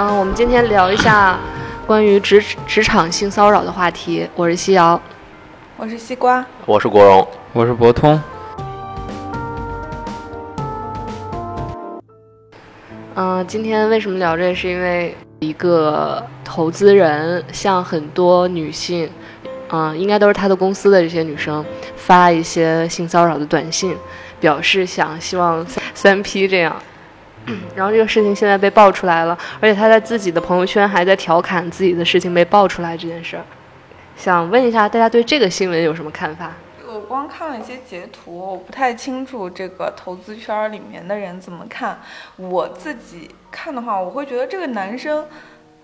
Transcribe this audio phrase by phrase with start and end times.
[0.00, 1.36] 嗯，我们今天聊一下
[1.84, 4.24] 关于职职场性骚扰的话题。
[4.36, 5.00] 我是西瑶，
[5.76, 8.22] 我是西瓜，我是国荣，我是博通。
[13.16, 14.54] 嗯，今天为什么聊这？
[14.54, 19.10] 是因为一个投资人向很多女性，
[19.70, 21.64] 嗯，应该都是他的公司的这些女生
[21.96, 23.96] 发一些性骚扰的短信，
[24.38, 26.80] 表示想希望三 P 这样。
[27.76, 33.44] 然后这个事情现在被爆出来了，而且他在自己的朋友圈还在调侃自己的事情被爆出来这件事儿。
[34.16, 36.52] 想问一下大家对这个新闻有什么看法？
[36.86, 42.00] 我光看了一些截图，我不太清楚这个投资圈里面的人怎么看。
[42.36, 45.24] 我自己看的话，我会觉得这个男生。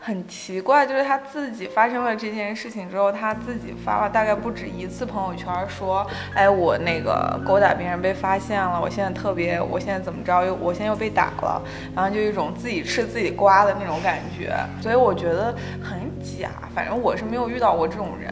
[0.06, 11.62] 很奇怪，就是他自己发生了这件事情之后，他自己发了大概不止一次朋友圈，说，哎，我那个勾搭别人被发现了，我现在特别，我现在怎么着又，我现在又被打了，
[11.96, 16.50] 然后就一种自己吃自己瓜的那种感觉，所以我觉得很假。
[16.74, 18.30] 反正我是没有遇到过这种人，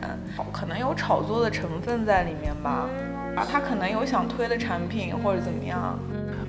[0.52, 2.86] 可能有炒作的成分在里面吧，
[3.34, 5.98] 啊，他可能有想推的产品或者怎么样。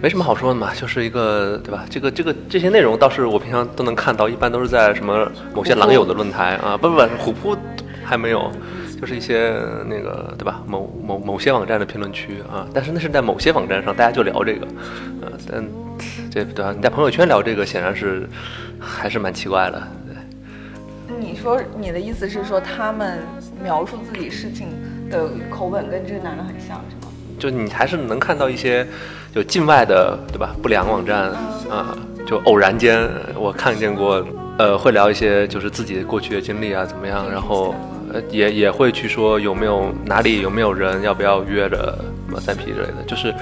[0.03, 1.85] 没什么好说的嘛，就是一个对吧？
[1.89, 7.57] 这个这个这些内容倒是我平常都能看到，一般都是在什么某些狼友的论坛啊，不不不，虎扑
[8.03, 8.51] 还没有，
[8.99, 9.53] 就是一些
[9.87, 10.61] 那个对吧？
[10.67, 14.67] 某某某些网站的评论区啊，但是那是在某些网站上，大家就聊这个，
[15.21, 15.65] 呃，但
[16.29, 16.73] 这对吧？
[16.75, 18.27] 你在朋友圈聊这个，显然是
[18.77, 19.81] 还是蛮奇怪的。
[20.05, 23.19] 对，你说你的意思是说，他们
[23.63, 24.67] 描述自己事情
[25.09, 27.12] 的口吻跟这个男的很像，是吗？
[27.39, 28.85] 就你还是能看到一些。
[29.33, 30.55] 就境外的，对吧？
[30.61, 31.31] 不良网站
[31.67, 34.23] 啊，就偶然间我看见过，
[34.59, 37.27] 呃，会聊一些就是自己过去的经历啊，怎么样？
[37.31, 37.73] 然后
[38.13, 43.33] 呃，也也会去说有没有哪里有没有人，要不要约着什么三 P 之类的，就是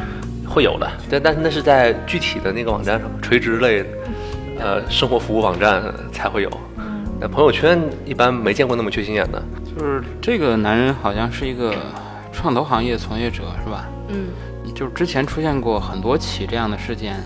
[0.48, 0.90] 会有的。
[1.10, 3.84] 但但是那是在具体的那个网站上，垂直类，
[4.62, 5.84] 呃，生活服务网站
[6.14, 6.50] 才会有。
[7.20, 9.44] 那朋友圈一般没见过那么缺心眼的。
[9.76, 11.76] 就是这个男人好像是一个
[12.32, 13.88] 创投行业从业者，是吧？
[14.10, 14.30] 嗯。
[14.74, 17.20] 就是之前出现过很多起这样的事件，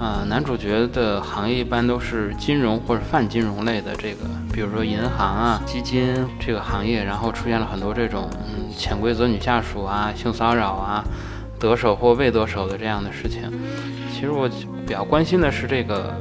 [0.00, 11.04] 呃，男主角的行业一般都是金融或者泛金融类的这个，比如说银行啊、基金这个行业，然后出现了很多这种嗯潜规则女下属啊、性骚扰啊、
[11.58, 13.42] 得手或未得手的这样的事情。
[14.12, 14.48] 其实我
[14.86, 16.12] 比较关心的是这个，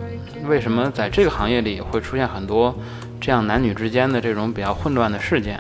[0.46, 2.76] 为什么在这个行业里会出现很多
[3.20, 5.60] 这样男女之间的这种比较混乱的事件？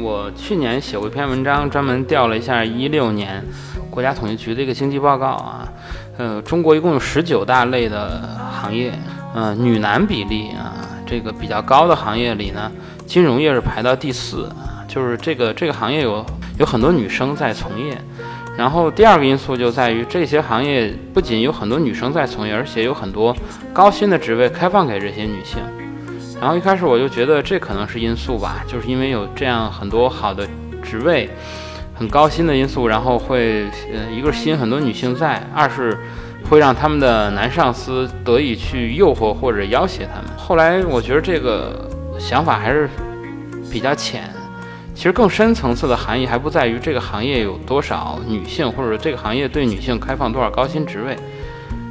[0.00, 3.44] 我去年写过一篇文章，专门调了一下一六年。
[3.90, 5.68] 国家统计局的一个经济报告啊，
[6.16, 8.90] 呃，中国一共有十九大类的行业，
[9.34, 10.72] 呃，女男比例啊，
[11.04, 12.72] 这个比较高的行业里呢，
[13.04, 14.50] 金融业是排到第四，
[14.88, 16.24] 就是这个这个行业有
[16.58, 17.94] 有很多女生在从业。
[18.56, 23.36] 然后第二个因素就在于这些行业不仅有很多女生在从业，而且有很多
[23.74, 25.58] 高薪的职位开放给这些女性。
[26.42, 30.44] 然后一开始我就觉得这可能是因素吧，就是因为有这样很多好的
[30.82, 31.30] 职位。
[31.94, 35.96] 很高薪的因素，然后会，呃，一个是吸引很多女性在，二是
[36.50, 40.36] 会让他们的男上司得以去诱惑或者要挟他们。
[40.36, 41.88] 后来我觉得这个
[42.18, 42.88] 想法还是
[43.70, 44.28] 比较浅，
[44.96, 51.16] 其实更深层次的含义还不在于这个行业有多少女性，或者这个行业对女性开放多少高薪职位，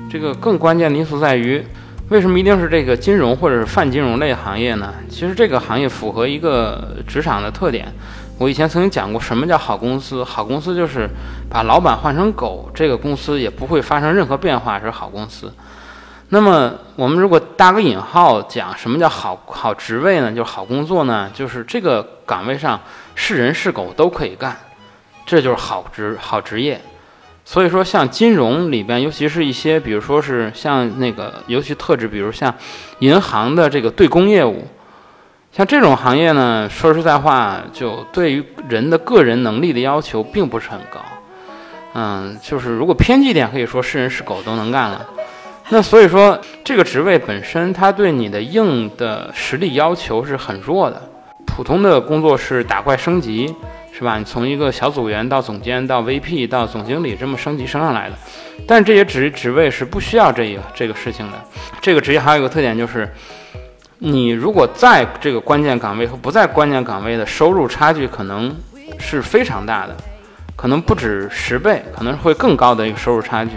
[0.10, 1.64] 这个更关键的因素在于，
[2.12, 4.94] 为什么一定是这个金融或者是泛金融类行业呢？
[5.08, 7.88] 其实这个行业符合一个职场的特点。
[8.38, 10.22] 我以前曾经讲过，什么叫好公司？
[10.22, 11.10] 好公司就是
[11.50, 15.54] 把老板换成狗，这个公司也不会发生任何变化，是好公司。
[16.28, 20.32] 那么，我们如果搭个引号讲，什么叫好好职位呢？
[20.32, 21.32] 就是好工作呢？
[21.34, 22.78] 就是这个岗位上
[23.16, 24.58] 是人是狗都可以干，
[25.26, 26.82] 这就是好职好职业。
[27.52, 32.56] 所以说，像金融里边，尤其是一些，比如说是像那个，尤其特质，比如像
[33.00, 34.66] 银行的这个对公业务。
[35.52, 41.02] 像这种行业呢，说实在话，就对于人的个人能力的要求并不是很高。
[41.94, 45.06] 嗯，就是如果偏激点，可以说是人是狗都能干了。
[45.72, 51.02] 那所以说，这个职位本身，它对你的硬的实力要求是很弱的。
[51.46, 53.54] 普通的工作是打怪升级，
[53.92, 54.18] 是吧？
[54.18, 58.16] 你从一个小组员到总监到 VP 到总经理这么升级升上来的。
[58.68, 61.42] 但这些职职位是不需要这个这个事情的。
[61.82, 63.10] 这个职业还有一个特点就是。
[64.04, 68.52] 你如果在这个关键岗位和不在关键岗位的收入差距可能
[68.98, 69.96] 是非常大的，
[70.56, 73.52] 可能不止十倍，可能会更高的一个收入差距。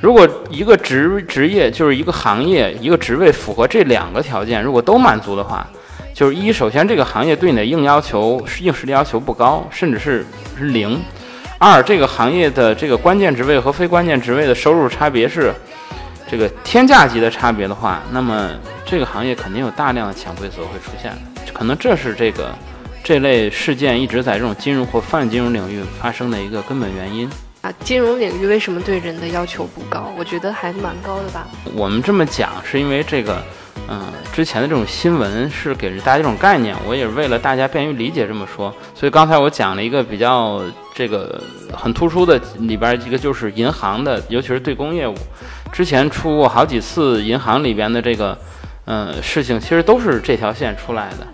[0.00, 5.68] 如果一个职职业就是一个行业一个职位符合这两个条件，如果都满足的话，
[6.20, 10.22] 就是一，首先这个行业对你的硬要求硬实力要求不高，甚至是
[10.58, 10.98] 是零；
[11.56, 15.50] 二，这个行业的这个关键职位和非关键职位的收入差别是。
[16.30, 18.50] 这个天价级的差别的话，那么
[18.84, 22.54] 这个行业肯定有大量的潜规则会出现的，可能这是这个
[23.02, 27.26] 这类事件一直在这种金融或泛金融领域发生的一个根本原因。
[27.62, 30.12] 啊，金融领域为什么对人的要求不高？
[30.18, 31.48] 我觉得还蛮高的吧。
[31.74, 33.42] 我们这么讲是因为这个，
[33.88, 38.72] 嗯，之前的这种新闻是给大家这种概念，我也是为了大家便于理解这么说。
[38.94, 40.62] 所以刚才我讲了一个比较
[40.94, 41.42] 这个
[41.72, 45.14] 很突出的里边一个就是银行的，尤其是对公业务，
[45.72, 48.38] 之前出过好几次银行里边的这个，
[48.84, 51.26] 嗯，事情其实都是这条线出来的，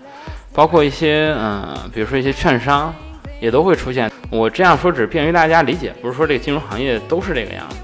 [0.54, 2.94] 包括一些嗯，比如说一些券商
[3.40, 4.10] 也都会出现。
[4.31, 7.76] 我这样说只便于大家理解，不是说这个金融行业都是这个样子。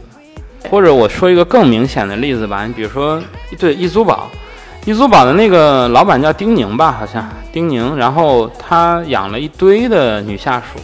[0.70, 3.20] 或者我说一个更明显的例子吧，你比如说，
[3.58, 4.30] 对易租宝，
[4.84, 10.81] 易租宝的那个老板叫丁宁吧，好像丁宁，然后他养了一堆的女下属，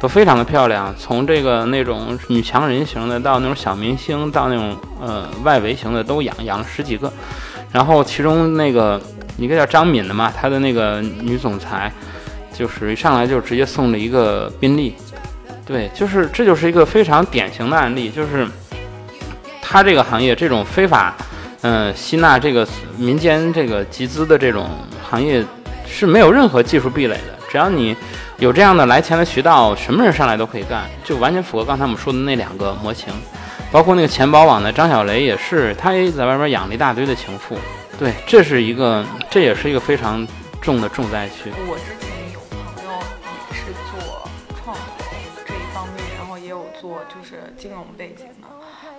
[0.00, 7.12] 都非常的漂亮，从这个那种女强人型的到那种小明星，到那种呃外围型的都养，养了十几个。
[7.72, 9.00] 然后其中那个
[9.36, 11.92] 一个叫张敏的嘛，她的那个女总裁。
[12.54, 14.94] 就是一上来就直接送了一个宾利，
[15.64, 18.46] 对，就是这就是一个非常典型的案例，就是
[19.62, 21.16] 他这个行业这种非法，
[21.62, 22.66] 嗯，吸纳这个
[22.96, 24.68] 民间这个集资的这种
[25.02, 25.44] 行业
[25.86, 27.96] 是没有任何技术壁垒的，只要你
[28.38, 33.12] 有这样的来钱的渠道，什么人上来都可以干，就完全符合刚才我们说的那两个模型，
[33.70, 37.56] 包括那个钱宝网的张小雷也是，他也在外边养了一大堆的情妇，
[37.98, 40.26] 对，这是一个，这也是一个非常
[40.60, 41.52] 重的重灾区。
[41.68, 42.90] 我之前有朋友
[43.24, 44.28] 也是做
[44.60, 45.04] 创投
[45.46, 47.52] 这一方面，然后也有做就是。
[47.56, 48.48] 金融背景的，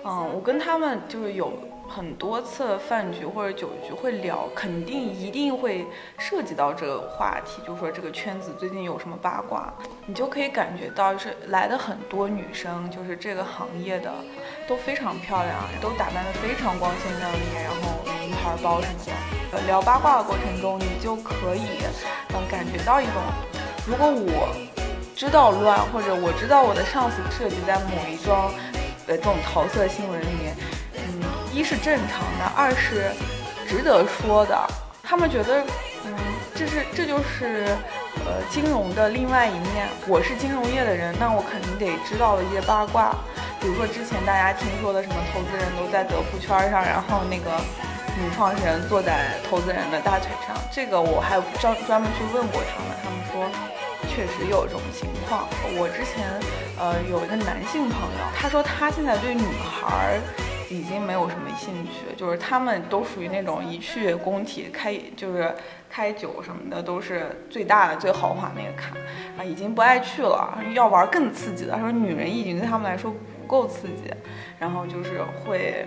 [0.06, 1.52] 嗯，我跟他们就是有
[1.88, 5.86] 很多次饭局或者酒局会聊，肯定一定会
[6.18, 9.72] 涉及到这个话题，就是说这个圈子最近有什么八卦，
[10.06, 14.10] 你就可以感觉到，是来的很多女生，就是这个行业的
[14.66, 18.94] 都非常漂亮，都打扮的非常光鲜亮丽，然后名牌包什么
[19.52, 19.60] 的。
[19.66, 21.78] 聊八卦的过程中，你就可以
[22.30, 23.14] 嗯感觉到一种，
[23.86, 24.48] 如果我。
[25.16, 28.52] 知道乱，或者我知道我的上司涉及在某一桩，
[29.06, 30.43] 呃，这种桃色新闻里，
[31.54, 33.12] 一是正常的，二是
[33.68, 34.58] 值得说的。
[35.04, 35.62] 他们觉得，
[36.04, 36.12] 嗯，
[36.52, 37.64] 这是这就是，
[38.26, 39.86] 呃，金融的另外一面。
[40.08, 43.14] 我是金融业的人，那我肯定得知道一些八卦。
[43.60, 47.54] 比如说之前大家听说的什么投资人都在德扑圈上，然后那个
[48.18, 53.48] 女创始人坐在投资人的大腿上，这个我还专专门去问过他们，他们说。
[54.06, 55.48] 确实有这种情况。
[55.76, 56.28] 我之前，
[56.78, 60.20] 呃，有一个男性朋友，他说他现在对女孩
[60.74, 65.54] 已经没有什么兴趣，就是他们都属于那种一去工体开，就是
[65.88, 68.96] 开酒什么的都是最大的、最豪华那个卡
[69.38, 71.72] 啊，已经不爱去了，要玩更刺激的。
[71.72, 74.12] 他说女人已经对他们来说不够刺激，
[74.58, 75.86] 然后就是会。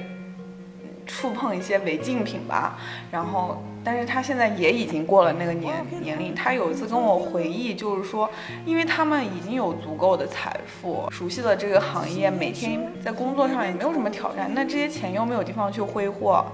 [1.08, 2.78] 触碰一些违禁品吧，
[3.10, 6.36] 然后，但是他现在也已经过了那个年年龄。
[6.36, 8.30] 他有一次跟我回忆，就是说，
[8.66, 16.46] 因为他们已经有足够的财富，熟悉了这个行业，每天在工作上也没有什么挑战，那这些钱又没有地方去挥霍。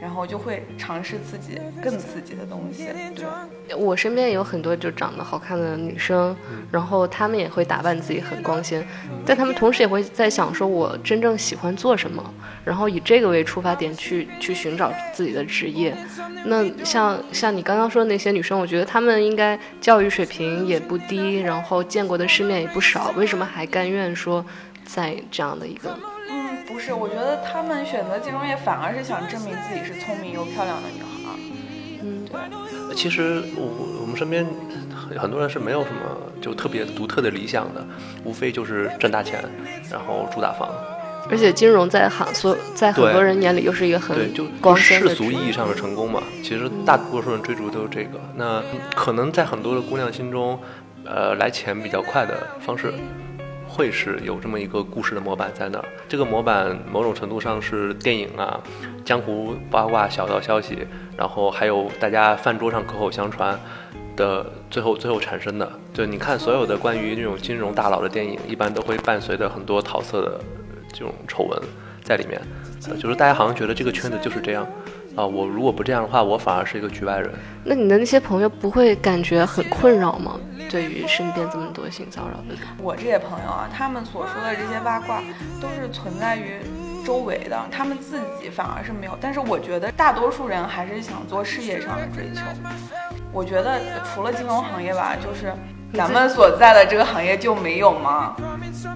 [0.00, 2.88] 然后就会尝试自己更刺激的东西。
[3.66, 6.36] 对，我身边也有很多就长得好看的女生，
[6.70, 8.86] 然后她们也会打扮自己很光鲜，
[9.24, 12.22] 但她们同时也会在想说，我真正喜欢做什么，
[12.64, 15.96] 然后以这个为出发点去去寻找自己的职业。
[16.46, 24.44] 那像像你刚刚说的那些女生，我觉得她们应该教育水平也不低，然后见过的世面也不少，为什么还甘愿说
[24.84, 25.98] 在这样的一个？
[26.66, 31.08] 不是，我觉得他们选择金融业反而是想证明自己是聪明又漂亮的女孩。
[32.02, 32.94] 嗯，对。
[32.94, 34.46] 其实我我们身边
[35.16, 37.84] 很多人是没有什么就特别独特的理想的，
[38.24, 39.42] 无非就是挣大钱，
[39.90, 40.68] 然后住大房。
[41.30, 46.22] 而且金融在行所在很多人眼里又是一个很对就世俗意义上的成功嘛。
[46.42, 48.20] 其实大多数人追逐都是这个。
[48.36, 48.62] 那
[48.94, 50.58] 可能在很多的姑娘心中，
[51.06, 52.92] 呃，来钱比较快的方式。
[53.74, 58.60] 会是有这么一个故事的模板在那儿，这个模板某种程度上是电影啊、
[59.04, 63.58] 江湖八卦、小道消息，然后还有大家饭桌上口口相传
[64.14, 65.68] 的最后最后产生的。
[65.92, 70.40] 就你看所有的关于那种金融大佬的电影，一般都会伴随着很多桃色的
[70.92, 71.60] 这种丑闻
[72.04, 72.40] 在里面，
[73.00, 74.64] 就是大家好像觉得这个圈子就是这样。
[75.16, 77.30] 啊，我如果不这样的话，我反而是一个局外人。
[77.64, 80.38] 那你的那些朋友不会感觉很困扰吗？
[80.70, 85.22] 对于身边这么多性骚扰的人，我这些朋友啊，他们所说的这些八卦
[85.60, 86.58] 都是存在于
[87.06, 89.16] 周围的，他们自己反而是没有。
[89.20, 92.40] 但是我觉得大多数人还是想做事业上的追求。
[93.30, 93.80] 我觉得
[94.12, 95.52] 除了金融行业吧，就是
[95.92, 98.34] 咱们所在的这个行业就没有吗？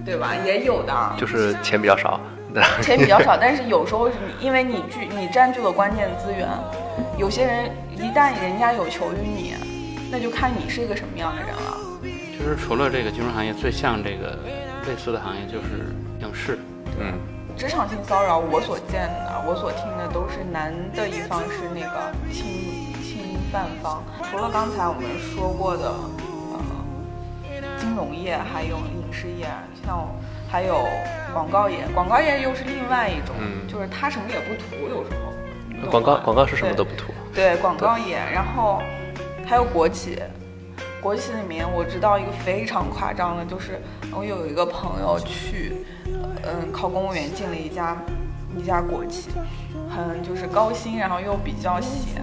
[0.03, 0.33] 对吧？
[0.45, 2.19] 也有的，就是钱比较少，
[2.81, 6.47] 钱比较少， 但是有时候是你因为你具你占据了关键资源，
[7.17, 9.53] 有些人一旦人家有求于你，
[10.11, 11.77] 那就看你是一个什么样的人了。
[12.01, 14.37] 其实除了这个金融行业，最像这个
[14.87, 16.57] 类似的行业就是影视。
[16.97, 17.13] 嗯，
[17.55, 24.01] 职场性骚扰，我所见的，我所听的都是男的一方是那个侵侵犯方。
[24.31, 25.93] 除了刚才我们说过的，
[26.53, 29.45] 呃，金融业，还有影视业，
[29.85, 30.07] 像
[30.49, 30.87] 还有
[31.33, 35.89] 广告业，广告业又是另外一种，嗯就是他什么也不图，有时候。
[35.89, 37.13] 广告广告是什么都不图。
[37.33, 38.81] 对广告业，然后
[39.45, 40.21] 还有国企，
[41.01, 43.79] 国企里面我知道一个非常夸张的，就是
[44.13, 45.85] 我有一个朋友去，
[46.43, 47.95] 嗯，考公务员进了一家
[48.57, 49.29] 一家国企，
[49.89, 52.21] 很就是高薪，然后又比较闲，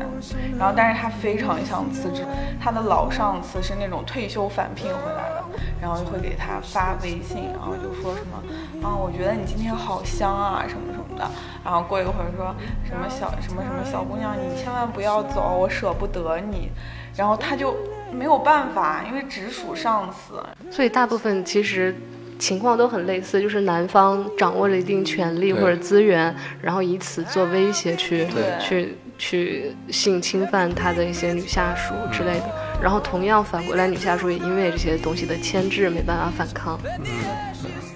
[0.59, 2.25] 然后但是他非常想辞职，
[2.61, 5.45] 他的老上司是那种退休返聘回来的，
[5.80, 11.30] 然后就会给他发微信，然后就说什么啊，我觉得你今天好香啊，什么什么的，
[11.64, 12.54] 然后过一会儿说
[12.85, 16.71] 什么小什么什么小姑娘，你千万不要走，我舍不得你，
[17.16, 17.75] 然后他就
[18.12, 21.95] 没有办法，因为直属上司，所以大部分其实
[22.38, 32.49] 情况都很类似，就是男方掌握着一定权利或者资源，然后以此做威胁去对去去性侵犯他的一些女下属之类的。
[32.83, 36.78] 然后同样反过来，女下属也因为这些东西的牵制，没办法反抗。
[36.99, 37.05] 嗯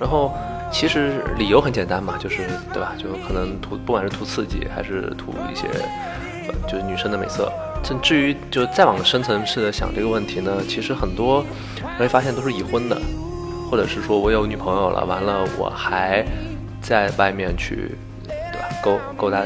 [0.01, 0.33] 然后
[0.73, 2.39] 其实理由很简单嘛，就是
[2.73, 2.95] 对吧？
[2.97, 5.67] 就可能图不管是图刺激，还是图一些
[6.49, 7.53] 呃就是女生的美色。
[7.83, 11.45] 甚至于就再往深层次的想这个问题呢，其实很多
[11.77, 13.01] 人会发现都是已婚的，
[13.71, 16.25] 或者是说我有女朋友了，完了我还
[16.83, 17.93] 在外面去
[18.25, 19.45] 对吧勾勾搭。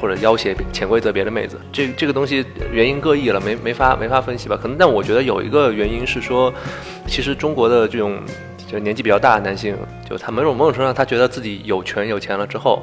[0.00, 4.58] 或者要挟潜规则别的妹子，这这个东西原因各异了，没没法没法分析吧？
[4.60, 6.52] 可能，但我觉得有一个原因是说，
[7.06, 8.18] 其实中国的这种
[8.70, 9.74] 就年纪比较大的男性，
[10.06, 12.82] 就他某种某种程度上，他觉得自己有权有钱了之后，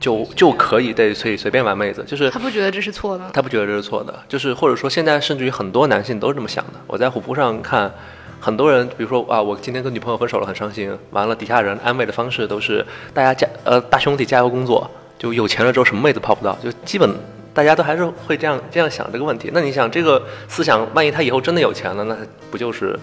[0.00, 3.28] 就就可以对随随便玩妹子，就是他不觉得这是错的。
[3.34, 6.80] 他不觉得这是错的，就是或者说现在甚至于很多男性都是这么想的。
[6.86, 7.92] 我在虎扑上看，
[8.40, 14.88] 很多人，比如说啊，我今天跟女朋友分手了，很伤心，完了底下人安慰的方式都是大家加呃大兄弟加油工作，
[15.18, 17.10] 就有钱了之后什么妹子泡不到，就基本
[17.52, 19.50] 大家都还是会这样这样想这个问题。
[19.52, 22.16] 那你想这个思想，万一他以后真的有钱了，那
[22.50, 22.98] 不就是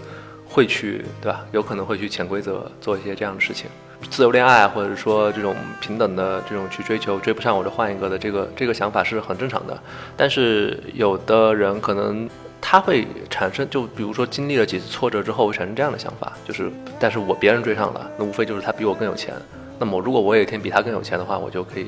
[0.48, 1.44] 会去对吧？
[1.52, 3.68] 有可能会去潜规则做一些这样的事情。
[4.10, 9.76] 自由恋爱，或者说这种平等的这种去追求，追不上我就换一个的这个这个想法是很正常的。
[10.18, 12.30] 但是有的人可能
[12.66, 19.34] 他会产生，就比如说经历了几次挫折之后，会产生这样的想法，就是但是我别人追上了，那无非就是他比我更有钱。
[19.78, 21.88] 那么如果我有一天比他更有钱的话，我就可以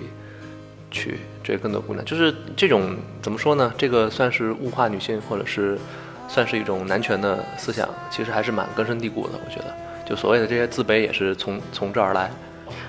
[0.92, 2.04] 去追更多姑娘。
[2.04, 3.74] 就是这种怎么说呢？
[3.78, 5.80] 这个算是物化女性，或者是
[6.28, 9.40] 算是一种男权的思想，其实还是蛮根深蒂固的。
[9.46, 9.74] 我觉得，
[10.06, 12.30] 就所谓的这些自卑也是从从这儿来。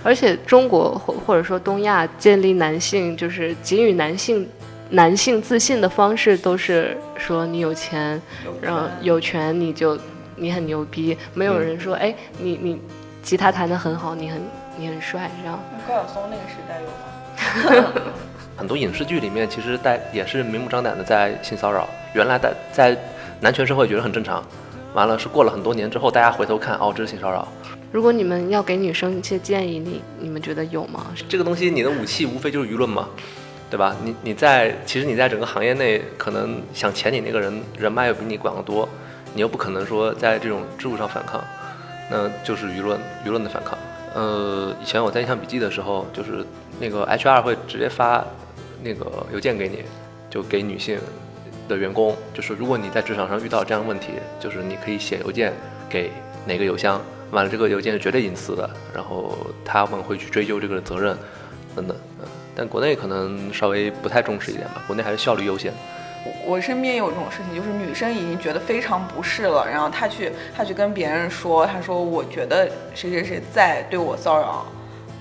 [0.02, 4.48] 而且中国或或者说东亚建立男性就是给予男性
[4.90, 8.20] 男性自信的方式，都是说你有钱，
[8.60, 9.98] 然后有权你就
[10.36, 12.80] 你很牛逼，没有人说哎你你
[13.22, 14.40] 吉他弹得很好，你很
[14.78, 15.58] 你很帅这样。
[15.88, 18.02] 高晓松那个时代有吗？
[18.56, 22.96] 很多影视剧里面其实带也是明目张胆的在性骚扰，原来在在
[23.40, 24.42] 男权社会觉得很正常，
[24.94, 27.46] 完了是过了很多年之后，大家回头看，哦，这是性骚扰。
[27.92, 31.06] 如果你们要给女生一些建议，你你们觉得有吗？
[31.28, 33.08] 这个东西你的武器无非就是舆论嘛，
[33.68, 33.96] 对吧？
[34.04, 38.88] 你你在其实你在整个行业内，可能想潜你那个人人脉又比你广得多，
[39.34, 41.42] 你又不可能说在这种制度上反抗，
[42.10, 43.76] 那就是舆论舆论的反抗。
[44.14, 46.44] 呃，以前我在印象笔记的时候，就是
[46.80, 48.24] 那个 HR 会直接发
[48.82, 49.82] 那个邮件给你，
[50.30, 50.98] 就给女性
[51.68, 55.52] 的员工，就是如果你在职场上遇到这样的问题，就是你可以写邮件
[55.88, 56.10] 给
[56.46, 56.98] 哪个邮箱，
[57.32, 61.14] 完了这个邮件是绝对隐私的，然后他们会去追究这个责任，
[61.74, 61.96] 等等。
[62.20, 65.72] 嗯，但国内可能稍微不太重视一点吧，国内还是效率优先。
[66.44, 74.66] 我身边有这种事情，就是女生已经觉得非常不适了，然后她去她去跟别人说，她说我觉得谁谁谁在对我骚扰，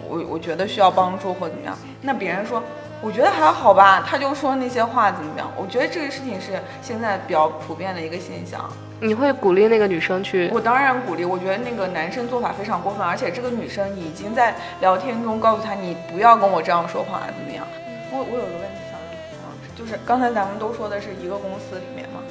[0.08, 2.64] 我我觉得需要帮助或怎么样，那别人说
[3.06, 5.48] 我觉得还好吧，他就说那些话怎么样？
[5.56, 8.68] 我觉得这个事情是现在比较普遍的一个现象。
[9.00, 10.50] 你会鼓励那个女生去？
[10.52, 17.64] 我当然鼓励，我觉得那个男生做法非常过分，而且这个女生已经在聊天中告诉他你不要跟我这样说话，怎么样？
[18.12, 22.22] 我我有个问题想问就是刚才咱们都说的是一个公司里面嘛，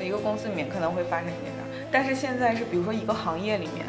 [0.00, 3.84] 一个公司里面可能会发生一件事儿，但是现在是比如说一个行业里面，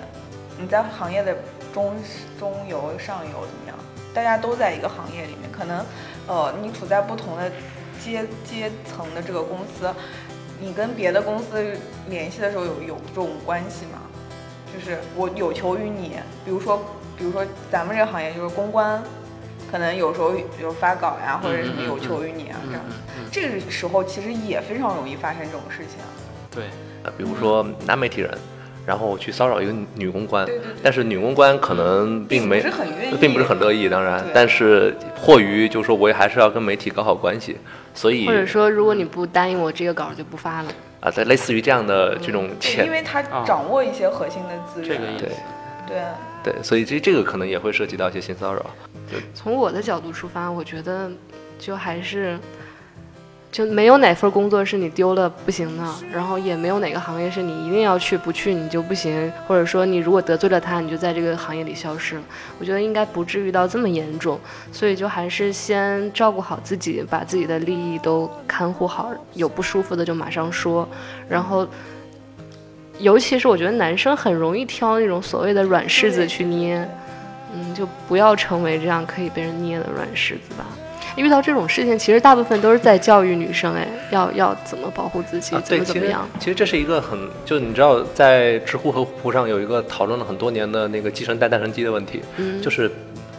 [0.59, 1.37] 你在行业的
[1.73, 1.95] 中
[2.37, 3.75] 中游、上游怎么样？
[4.15, 5.85] 大家都在一个行业里面，可能
[6.25, 7.51] 呃你处在不同的
[8.01, 9.93] 阶阶层的这个公司。
[10.61, 13.99] 你跟别的公司联系的时候有有这种关系吗？
[14.73, 16.13] 就是我有求于你，
[16.45, 16.77] 比如说，
[17.17, 19.03] 比如说咱们这个行业就是公关，
[19.69, 20.31] 可能有时候
[20.61, 22.81] 有发稿呀，或者什么有求于你啊，这样，
[23.29, 25.97] 这个时候其实也非常容易发生这种事情。
[26.49, 26.63] 对，
[27.03, 28.31] 呃，比如说男媒体人。
[28.85, 30.71] 然后去骚扰一个女公关，对对对。
[30.83, 37.57] 但是女公关可能并没并不是很愿意并不是很乐意，当然，但是迫于就是说我也还是要跟媒体搞好关系，
[37.93, 40.71] 所以或者说如果你不答应我这个稿就不发了。
[41.01, 45.25] 啊，在类似于这样的这种对，因，为他啊掌握一些核心的资源，这个意思。
[45.25, 45.31] 对。
[45.87, 48.65] 对，对，所以这这个可能也会涉及到一些性骚扰。
[49.35, 51.11] 从我的角度出发，我觉得
[51.59, 52.39] 就还是
[53.55, 62.21] 就没有哪份工作是你丢了不行的，然后也没有哪个行业是你一定要去，不去你就不行，或者说你如果得罪了他，你就在这个行业里消失了。
[62.59, 64.37] 我觉得应该不至于到这么严重，
[64.73, 70.85] 所以就还是先照顾好自己，把自己的利益都看护好，有不舒服的就马上说，
[71.29, 71.65] 然后。
[72.99, 76.77] 尤其是我觉得男生很容易挑那种所谓的软柿子去捏，
[77.53, 80.65] 嗯，就不要成为这样可以被人捏的软柿子吧。
[81.15, 86.27] 遇到这种事情，其实大部分都是在教育女生，哎，要要怎么保护自己，啊，怎么怎么样。
[86.39, 92.91] 其实这是一个很，就你知道，在知乎和虎扑上有一个讨论了很多年的那个鸡生蛋蛋生鸡的问题，嗯，就是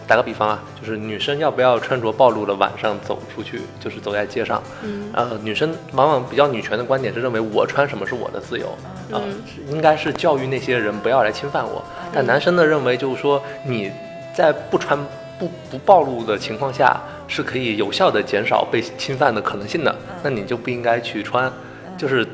[0.06, 8.68] 打个比方啊，就是女生要不要穿着暴露的晚上走出去，就是走在街上，嗯呃，女生往往比较女权的观点是认为我穿什么是我的自由，
[9.12, 9.34] 啊、嗯
[9.68, 11.84] 应该是教育那些人不要来侵犯我。
[12.12, 13.90] 但男生呢认为就是说你
[14.32, 14.98] 在不穿
[15.38, 21.52] 不不暴露的情况下，是可以有效的减少被侵犯的可能性的，那你就不应该去穿，
[21.96, 22.26] 就是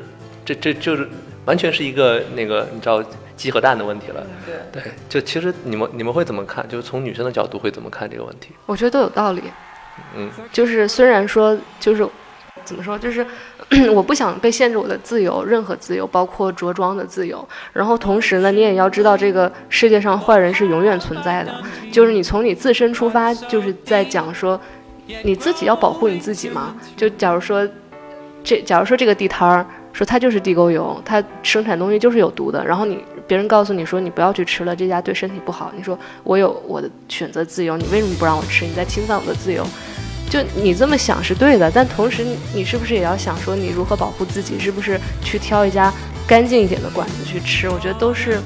[0.45, 1.07] 这这就是
[1.45, 3.03] 完全是一个那个你知道
[3.35, 4.25] 鸡和蛋的问题了。
[4.45, 6.67] 对，对，就其实你们你们会怎么看？
[6.69, 8.49] 就是从女生的角度会怎么看这个问题？
[8.65, 9.41] 我觉得都有道理。
[10.15, 12.07] 嗯，就是虽然说就是
[12.63, 13.25] 怎么说，就是
[13.93, 17.47] 我不想被限制我的自由，任何自由，包括着装的自由。
[17.71, 21.53] 然后同时呢，你也要知道这个世界上坏人是永远存在的。
[21.91, 24.59] 就是你从你自身出发，就是在讲说
[25.23, 26.75] 你自己要保护你自己嘛。
[26.95, 27.67] 就假如说
[28.43, 38.65] 这，假如说这个地摊儿说它就是地沟油，它生产东西就是有毒的，然后你别人告诉你说你不要去吃了，这家对身体不好，你说我有我的选择自由，你为什么不让我吃？
[38.65, 39.65] 你在侵犯我的自由。
[40.33, 44.57] 就你这么想是对的，但同时你是不是也要想说你如何保护自己？
[44.57, 45.93] 是不是去挑一家
[46.25, 47.69] 干净一点的馆子去吃？
[47.69, 48.41] 我觉得都是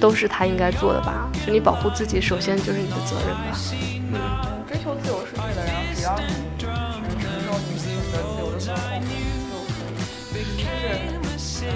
[0.00, 1.28] 都是他应该做的吧。
[1.44, 3.52] 就你保护自己，首先就是你的责任吧。
[4.14, 4.16] 嗯，
[4.66, 5.84] 追求自由是对的，然后
[6.56, 10.40] 只要你能承受你选择自由的风控就可以。
[10.56, 10.64] 就
[11.36, 11.68] 是，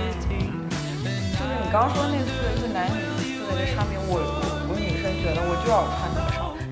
[1.36, 6.08] 就是你刚刚说那次就是男女思维的差别，我我我女生觉得我就要穿，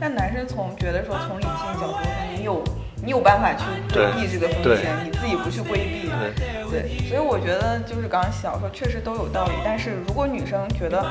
[0.00, 2.64] 但男生从觉得说从理性角度上，你有
[3.04, 11.04] 你有办法去规避这个风险，你自己不去规避，对对，所以我觉得就是刚刚小说确实都有道理，但是如果女生觉得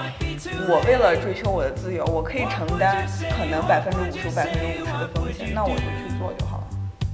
[0.68, 3.06] 我为了追求我的自由，我可以承担
[3.38, 6.64] 可能百分之五十、百分之五十的风险，那我就去做就好了。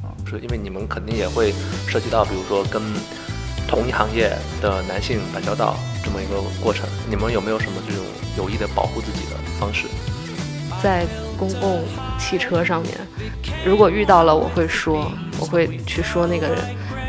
[0.04, 1.54] 嗯是因为你们肯定也会
[1.88, 2.82] 涉及到，比如说跟
[3.68, 8.04] 同一行业的男性打交道这么一个过程，你们有没有什么这种
[8.36, 9.88] 有意的保护自己的方式？
[10.86, 11.04] 在
[11.36, 11.84] 公共
[12.20, 12.92] 汽车上面，
[13.66, 16.58] 如果遇到了，我会说，我会去说那个人。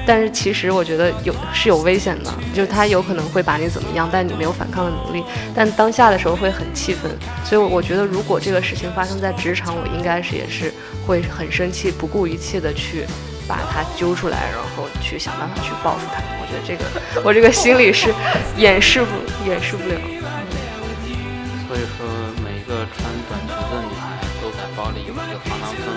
[0.06, 5.22] 但是其实我觉得有是有危险的，就是他有可能会把你怎么样，但你没有反抗的能力。
[5.54, 7.10] 但当下的时候会很气愤，
[7.44, 10.72] 所以我觉得如果这个事情发生在职场，我应该是也是
[11.06, 13.04] 会很生气，不顾一切的去
[13.46, 16.22] 把他揪出来，然后去想办法去报复他。
[16.40, 18.14] 我觉得这个我这个心里是
[18.56, 19.10] 掩饰不
[19.46, 19.96] 掩饰不了。
[21.68, 22.06] 所以说，
[22.66, 25.88] 个穿短裙子的女孩都在包里有一个防狼喷雾，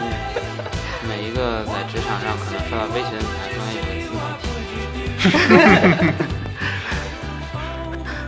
[1.08, 4.08] 每一个在职场上可能受到威胁的女孩都还有个自
[5.26, 5.28] 媒
[6.08, 6.14] 体。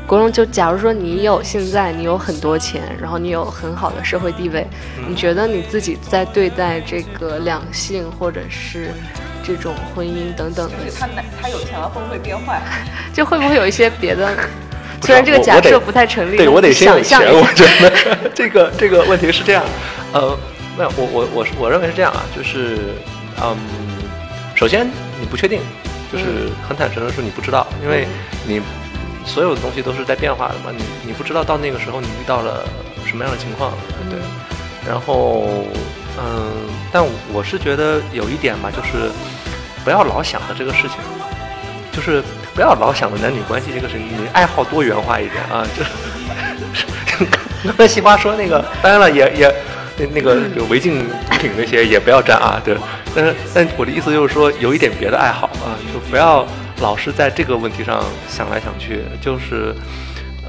[0.07, 4.67] 国荣，就假如说你有现在你有很多钱，然后你有很好的社会地位，
[5.07, 8.91] 你觉得你自己在对待这个两性或者是
[9.43, 12.59] 这种婚姻等等的，就是他男他有钱了会不会变坏？
[13.13, 14.35] 就会不会有一些别的？
[15.01, 18.29] 不虽然这个假设不太成立，对我得先有钱，我觉得。
[18.35, 19.63] 这个这个问题是这样，
[20.13, 20.37] 呃，
[20.77, 22.77] 没有，我我我是我认为是这样啊，就是
[23.41, 23.57] 嗯，
[24.55, 24.87] 首先
[25.19, 25.59] 你不确定，
[26.13, 28.07] 就是很坦诚的说你不知道，因为
[28.45, 28.61] 你
[29.25, 32.63] 所有的东西都是在变化的嘛，你你不知道到那个时候你遇到了
[33.05, 33.73] 什么样的情况，
[34.09, 34.19] 对，
[34.87, 35.65] 然后
[36.19, 36.51] 嗯，
[36.91, 39.09] 但我是觉得有一点吧，就是
[39.83, 40.97] 不要老想着这个事情，
[41.91, 45.89] 就是不要老想着男女关系这个事情，你爱好多元化一点啊，就是
[47.63, 49.55] 刚才西瓜说那个， 当然了，也也
[49.97, 52.75] 那那个有违禁毒品那些也不要沾啊，对，
[53.15, 56.45] 但是但我的意思就是说，有一点别的爱好啊，就不要
[56.79, 59.73] 老是在这个问题上想来想去，就是，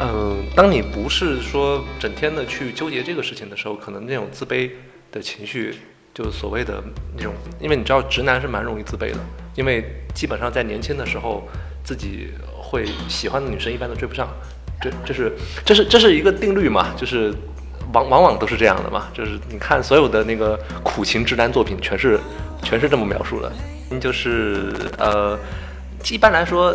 [0.01, 4.71] 嗯、当你不是说整天的去纠结这个事情的时候，可能那种自卑
[5.13, 5.75] 的情绪，
[6.15, 6.83] 就是所谓的
[7.17, 9.19] 那种，因为你知道直男是蛮容易自卑的，
[9.55, 9.85] 因为
[10.15, 11.47] 基本上在年轻的时候，
[11.85, 14.29] 自己会喜欢的女生一般都追不上，
[14.81, 15.33] 这这是
[15.65, 17.33] 这是这是一个定律嘛，就是
[17.93, 22.19] 往往往都是这样的嘛，就是你看所有的那个苦情直男作品，全是
[22.63, 23.53] 全是这么描述的，
[24.01, 25.39] 就是呃，
[26.11, 26.75] 一般来说。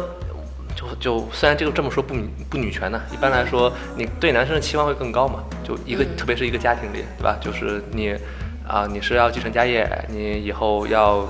[0.77, 2.13] 就就虽然这个这么说不
[2.51, 7.35] 不女权呢，一般来说你对男生的期望会更高嘛，就一个、嗯特别是一个家庭里，对吧？
[7.41, 8.15] 就是你
[8.67, 11.25] 啊、你是要继承家业，你以后要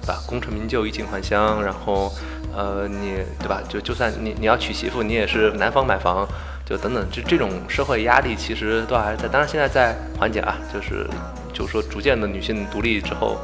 [0.00, 2.12] 对吧功成名就、衣锦还乡，然后
[2.54, 3.62] 呃你对吧？
[3.68, 6.26] 就就算你你要娶媳妇，你也是男方买房，
[6.64, 11.06] 就等等，这这种社会压力其实都还是在，当然现在在缓解啊，就是
[11.52, 13.38] 就是说逐渐的女性独立之后，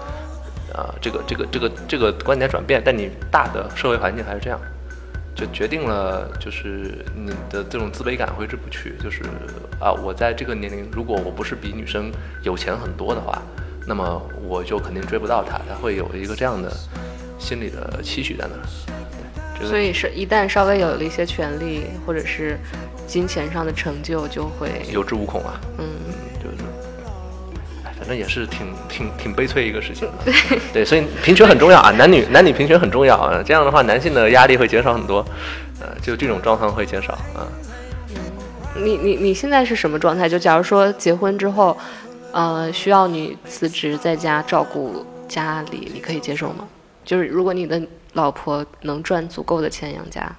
[0.74, 4.60] 啊、这个这个这个这个观点转变，但你大的社会环境还是这样。
[5.34, 8.94] 就决定了，就是你的这种自卑感挥之不去。
[9.00, 9.22] 就是
[9.78, 12.10] 啊，我在这个年龄，如果我不是比女生
[12.42, 13.40] 有钱很多的话，
[13.86, 15.60] 那么我就肯定追不到她。
[15.68, 16.68] 她会有一个这样的
[17.38, 18.97] 心理的期许在那儿。
[19.66, 22.58] 所以是一旦稍微有了一些权利或者是
[23.06, 25.84] 金钱上的成就，就会有恃无恐啊，嗯，
[26.38, 26.64] 就是，
[27.84, 30.14] 哎，反正也是挺挺挺悲催一个事情、啊。
[30.72, 33.42] 对，所以平权很重要啊，男女男女平权很重要啊。
[33.44, 35.24] 这样的话，男性的压力会减少很多，
[35.80, 37.48] 呃，就这种状况会减少啊。
[38.76, 40.28] 你你你现在是什么状态？
[40.28, 41.76] 就假如说结婚之后，
[42.30, 46.68] 呃，需要你辞职在家照顾家里，你可以接受吗？
[47.04, 47.80] 就是如果你的
[48.14, 50.30] 老婆能赚足够的钱养家，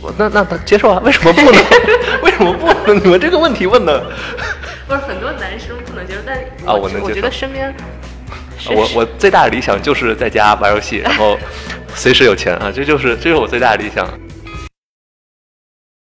[0.00, 1.00] 我那那那接受啊？
[1.04, 1.62] 为什么不能？
[2.22, 3.04] 为什么不能？
[3.04, 4.04] 你们这个问题问的，
[4.86, 7.74] 不是很多男生不能接受，但啊我能接受我觉得身边
[8.68, 11.38] 我我最大的理想就是在家玩游戏，然后
[11.94, 14.06] 随时有钱啊，这就是这是我最大的理想。